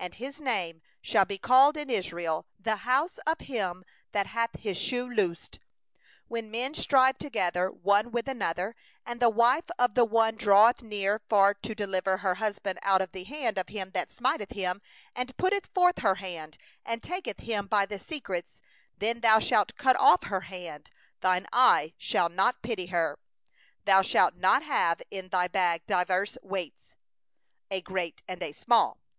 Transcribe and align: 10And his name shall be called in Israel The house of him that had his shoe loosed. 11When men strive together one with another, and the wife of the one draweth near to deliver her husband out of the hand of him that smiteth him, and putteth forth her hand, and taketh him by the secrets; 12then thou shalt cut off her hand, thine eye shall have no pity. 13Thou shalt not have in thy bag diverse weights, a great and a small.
10And 0.00 0.14
his 0.14 0.40
name 0.40 0.80
shall 1.02 1.26
be 1.26 1.36
called 1.36 1.76
in 1.76 1.90
Israel 1.90 2.46
The 2.58 2.76
house 2.88 3.18
of 3.26 3.40
him 3.40 3.84
that 4.12 4.28
had 4.28 4.48
his 4.58 4.78
shoe 4.78 5.06
loosed. 5.06 5.58
11When 6.30 6.48
men 6.48 6.72
strive 6.72 7.18
together 7.18 7.70
one 7.70 8.10
with 8.10 8.28
another, 8.28 8.74
and 9.04 9.20
the 9.20 9.28
wife 9.28 9.68
of 9.78 9.92
the 9.92 10.06
one 10.06 10.36
draweth 10.36 10.80
near 10.80 11.20
to 11.30 11.74
deliver 11.74 12.16
her 12.16 12.36
husband 12.36 12.78
out 12.80 13.02
of 13.02 13.12
the 13.12 13.24
hand 13.24 13.58
of 13.58 13.68
him 13.68 13.90
that 13.90 14.10
smiteth 14.10 14.52
him, 14.52 14.80
and 15.14 15.36
putteth 15.36 15.66
forth 15.74 15.98
her 15.98 16.14
hand, 16.14 16.56
and 16.82 17.02
taketh 17.02 17.40
him 17.40 17.66
by 17.66 17.84
the 17.84 17.98
secrets; 17.98 18.62
12then 19.00 19.20
thou 19.20 19.38
shalt 19.38 19.76
cut 19.76 19.96
off 19.96 20.22
her 20.22 20.40
hand, 20.48 20.88
thine 21.20 21.46
eye 21.52 21.92
shall 21.98 22.30
have 22.30 22.32
no 22.32 22.52
pity. 22.62 22.88
13Thou 22.88 24.02
shalt 24.02 24.34
not 24.34 24.62
have 24.62 25.02
in 25.10 25.28
thy 25.28 25.46
bag 25.46 25.82
diverse 25.86 26.38
weights, 26.42 26.94
a 27.70 27.82
great 27.82 28.22
and 28.26 28.42
a 28.42 28.52
small. 28.52 29.02